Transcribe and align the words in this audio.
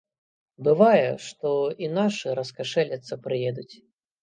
Бывае, 0.67 1.09
што 1.25 1.51
і 1.85 1.91
нашы 1.99 2.27
раскашэліцца 2.41 3.21
прыедуць. 3.29 3.71